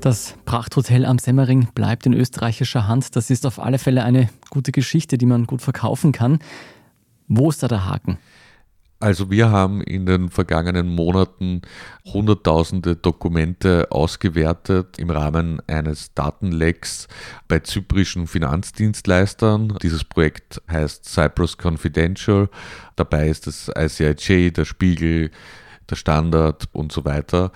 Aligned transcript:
Das 0.00 0.34
Prachthotel 0.46 1.04
am 1.04 1.18
Semmering 1.18 1.68
bleibt 1.74 2.06
in 2.06 2.14
österreichischer 2.14 2.88
Hand. 2.88 3.14
Das 3.16 3.30
ist 3.30 3.44
auf 3.46 3.60
alle 3.60 3.78
Fälle 3.78 4.02
eine 4.02 4.30
gute 4.48 4.72
Geschichte, 4.72 5.18
die 5.18 5.26
man 5.26 5.46
gut 5.46 5.60
verkaufen 5.60 6.12
kann. 6.12 6.38
Wo 7.28 7.50
ist 7.50 7.62
da 7.62 7.68
der 7.68 7.84
Haken? 7.84 8.18
Also 8.98 9.30
wir 9.30 9.50
haben 9.50 9.80
in 9.82 10.04
den 10.04 10.28
vergangenen 10.28 10.88
Monaten 10.88 11.62
hunderttausende 12.04 12.96
Dokumente 12.96 13.88
ausgewertet 13.90 14.98
im 14.98 15.10
Rahmen 15.10 15.62
eines 15.66 16.12
Datenlecks 16.12 17.08
bei 17.48 17.60
zyprischen 17.60 18.26
Finanzdienstleistern. 18.26 19.78
Dieses 19.82 20.04
Projekt 20.04 20.60
heißt 20.70 21.06
Cyprus 21.06 21.56
Confidential. 21.56 22.50
Dabei 22.96 23.28
ist 23.28 23.46
das 23.46 23.70
ICIJ, 23.74 24.50
der 24.50 24.66
Spiegel, 24.66 25.30
der 25.88 25.96
Standard 25.96 26.68
und 26.72 26.92
so 26.92 27.04
weiter. 27.06 27.52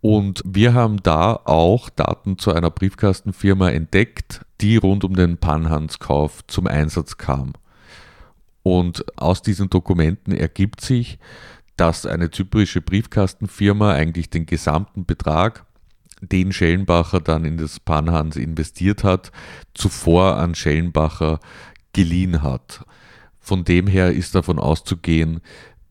Und 0.00 0.42
wir 0.44 0.74
haben 0.74 1.02
da 1.02 1.32
auch 1.32 1.90
Daten 1.90 2.38
zu 2.38 2.52
einer 2.52 2.70
Briefkastenfirma 2.70 3.70
entdeckt, 3.70 4.44
die 4.60 4.76
rund 4.76 5.04
um 5.04 5.16
den 5.16 5.38
Panhans-Kauf 5.38 6.46
zum 6.46 6.66
Einsatz 6.66 7.16
kam. 7.16 7.54
Und 8.62 9.04
aus 9.18 9.42
diesen 9.42 9.70
Dokumenten 9.70 10.32
ergibt 10.32 10.80
sich, 10.80 11.18
dass 11.76 12.06
eine 12.06 12.30
zyprische 12.30 12.80
Briefkastenfirma 12.80 13.92
eigentlich 13.92 14.30
den 14.30 14.46
gesamten 14.46 15.04
Betrag, 15.04 15.64
den 16.20 16.52
Schellenbacher 16.52 17.20
dann 17.20 17.44
in 17.44 17.56
das 17.56 17.80
Panhans 17.80 18.36
investiert 18.36 19.04
hat, 19.04 19.30
zuvor 19.74 20.36
an 20.36 20.54
Schellenbacher 20.54 21.38
geliehen 21.92 22.42
hat. 22.42 22.84
Von 23.38 23.64
dem 23.64 23.86
her 23.86 24.12
ist 24.12 24.34
davon 24.34 24.58
auszugehen, 24.58 25.40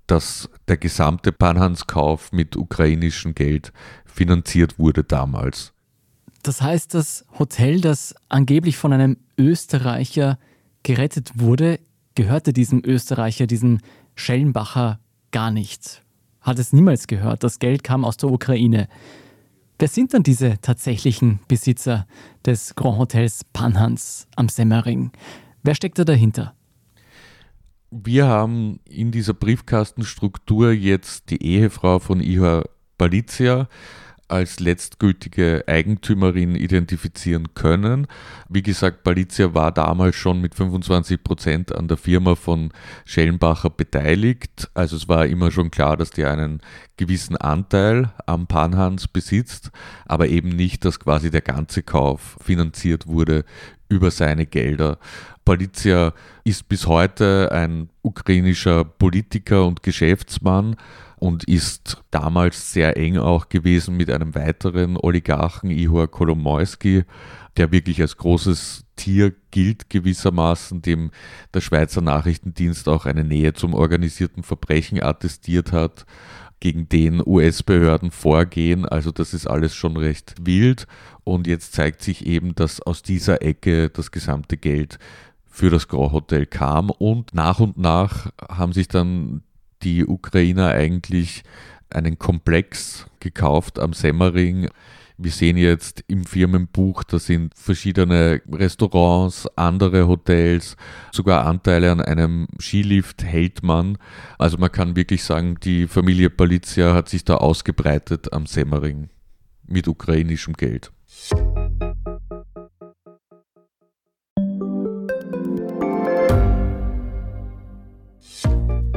dass 0.08 0.50
der 0.68 0.78
gesamte 0.78 1.32
Panhans-Kauf 1.32 2.32
mit 2.32 2.56
ukrainischem 2.56 3.36
Geld 3.36 3.72
finanziert 4.06 4.80
wurde 4.80 5.04
damals. 5.04 5.74
Das 6.44 6.62
heißt, 6.62 6.94
das 6.94 7.26
Hotel, 7.38 7.81
das 7.81 8.16
angeblich 8.30 8.78
von 8.78 8.94
einem 8.94 9.18
Österreicher 9.38 10.40
gerettet 10.84 11.31
wurde, 11.36 11.80
gehörte 12.16 12.54
diesem 12.54 12.81
Österreicher, 12.84 13.48
diesem 13.48 13.80
Schellenbacher, 14.16 15.00
gar 15.31 15.52
nicht. 15.52 16.02
Hat 16.42 16.58
es 16.58 16.74
niemals 16.74 17.08
gehört. 17.08 17.44
Das 17.44 17.59
Geld 17.59 17.84
kam 17.84 18.06
aus 18.06 18.18
der 18.18 18.31
Ukraine. 18.31 18.88
Wer 19.80 19.88
sind 19.88 20.14
dann 20.14 20.24
diese 20.24 20.59
tatsächlichen 20.62 21.40
Besitzer 21.48 22.08
des 22.46 22.74
Grand 22.76 22.98
Hotels 22.98 23.44
Panhans 23.53 24.28
am 24.36 24.50
Semmering? 24.50 25.12
Wer 25.62 25.76
steckt 25.76 26.00
da 26.00 26.03
dahinter? 26.03 26.56
Wir 28.03 28.28
haben 28.28 28.80
in 28.88 29.12
dieser 29.12 29.34
Briefkastenstruktur 29.34 30.72
jetzt 30.72 31.30
die 31.30 31.42
Ehefrau 31.44 32.00
von 32.00 32.20
Ihor 32.20 32.66
Balizia 32.98 33.67
als 34.28 34.59
letztgültige 34.59 35.64
Eigentümerin 35.67 36.56
identifizieren 36.56 37.53
können. 37.53 38.08
Wie 38.50 38.61
gesagt, 38.61 39.03
Balizia 39.03 39.53
war 39.53 39.72
damals 39.72 40.16
schon 40.16 40.42
mit 40.42 40.56
25 40.56 41.23
Prozent 41.23 41.75
an 41.75 41.88
der 41.88 41.97
Firma 41.97 42.36
von 42.36 42.72
Schellenbacher 43.06 43.69
beteiligt. 43.69 44.69
Also 44.73 44.95
es 44.95 45.08
war 45.08 45.25
immer 45.25 45.52
schon 45.52 45.72
klar, 45.72 45.95
dass 45.95 46.11
die 46.11 46.25
einen 46.25 46.61
gewissen 46.97 47.38
Anteil 47.38 48.11
am 48.25 48.47
Panhans 48.47 49.08
besitzt, 49.08 49.72
aber 50.06 50.28
eben 50.28 50.50
nicht, 50.50 50.84
dass 50.84 51.00
quasi 51.00 51.31
der 51.31 51.41
ganze 51.41 51.84
Kauf 51.84 52.38
finanziert 52.41 53.08
wurde 53.08 53.45
über 53.89 54.12
seine 54.12 54.45
Gelder. 54.45 54.97
Palizia 55.45 56.14
ist 56.44 56.67
bis 56.67 56.88
heute 56.88 57.52
ein 57.53 57.89
ukrainischer 58.02 58.84
Politiker 58.84 59.66
und 59.66 59.81
Geschäftsmann 59.81 60.75
und 61.20 61.44
ist 61.46 62.04
damals 62.12 62.72
sehr 62.72 62.96
eng 62.96 63.18
auch 63.18 63.50
gewesen 63.50 63.98
mit 63.98 64.10
einem 64.12 64.36
weiteren 64.36 64.98
Oligarchen, 64.98 65.72
Ihor 65.72 66.09
Kolomoisky, 66.09 67.06
der 67.58 67.72
wirklich 67.72 68.02
als 68.02 68.18
großes 68.18 68.86
Tier 68.96 69.34
gilt 69.52 69.90
gewissermaßen, 69.90 70.82
dem 70.82 71.12
der 71.53 71.62
Schweizer 71.62 72.02
Nachrichtendienst 72.02 72.88
auch 72.88 73.06
eine 73.06 73.24
Nähe 73.24 73.53
zum 73.53 73.74
organisierten 73.74 74.44
Verbrechen 74.44 75.02
attestiert 75.02 75.72
hat 75.72 76.06
gegen 76.59 76.90
den 76.90 77.22
US-Behörden 77.25 78.12
vorgehen. 78.12 78.86
Also 78.86 79.12
das 79.12 79.34
ist 79.34 79.47
alles 79.47 79.75
schon 79.75 79.97
recht 79.97 80.36
wild. 80.41 80.88
Und 81.24 81.47
jetzt 81.47 81.74
zeigt 81.74 82.02
sich 82.02 82.25
eben, 82.25 82.56
dass 82.56 82.81
aus 82.81 83.02
dieser 83.02 83.41
Ecke 83.41 83.90
das 83.90 84.12
gesamte 84.12 84.58
Geld 84.58 84.97
für 85.46 85.70
das 85.70 85.88
Grand 85.88 86.14
Hotel 86.14 86.46
kam. 86.46 86.90
Und 86.90 87.34
nach 87.34 87.59
und 87.59 87.78
nach 87.78 88.31
haben 88.50 88.74
sich 88.74 88.88
dann 88.88 89.44
die 89.84 90.06
Ukrainer 90.06 90.70
eigentlich 90.70 91.44
einen 91.90 92.18
Komplex 92.18 93.08
gekauft 93.20 93.80
am 93.80 93.94
Semmering. 93.94 94.70
Wir 95.20 95.32
sehen 95.32 95.58
jetzt 95.58 96.04
im 96.08 96.26
Firmenbuch, 96.26 97.04
da 97.04 97.18
sind 97.18 97.54
verschiedene 97.56 98.40
Restaurants, 98.52 99.48
andere 99.56 100.08
Hotels, 100.08 100.78
sogar 101.12 101.48
Anteile 101.48 101.92
an 101.92 102.02
einem 102.02 102.48
Skilift 102.60 103.24
hält 103.24 103.64
man. 103.64 103.98
Also 104.38 104.58
man 104.58 104.72
kann 104.72 104.96
wirklich 104.96 105.24
sagen, 105.24 105.58
die 105.64 105.88
Familie 105.88 106.30
Palizia 106.30 106.94
hat 106.94 107.09
sich 107.09 107.26
da 107.26 107.38
ausgebreitet 107.38 108.32
am 108.32 108.46
Semmering 108.46 109.09
mit 109.66 109.88
ukrainischem 109.88 110.54
Geld. 110.54 110.92